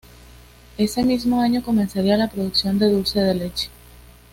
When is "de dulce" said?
2.79-3.19